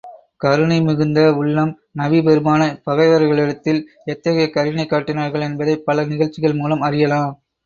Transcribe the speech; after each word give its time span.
கருணை 0.41 0.77
மிகுந்த 0.81 1.19
உள்ளம் 1.35 1.69
நபி 1.93 2.19
பெருமானார், 2.21 2.79
பகைவர்களிடத்தில் 2.87 3.81
எத்தகைய 4.05 4.47
கருணை 4.49 4.87
காட்டினார்கள் 4.87 5.47
என்பதைப் 5.49 5.85
பல 5.87 6.07
நிகழ்ச்சிகள் 6.11 6.59
மூலம் 6.59 6.85
அறியலாம். 6.89 7.33